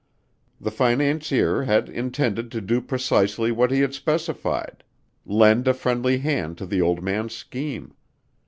The 0.59 0.71
financier 0.71 1.65
had 1.65 1.87
intended 1.87 2.51
to 2.53 2.59
do 2.59 2.81
precisely 2.81 3.51
what 3.51 3.69
he 3.69 3.81
had 3.81 3.93
specified, 3.93 4.83
lend 5.27 5.67
a 5.67 5.75
friendly 5.75 6.17
hand 6.17 6.57
to 6.57 6.65
the 6.65 6.81
old 6.81 7.03
man's 7.03 7.35
scheme. 7.35 7.93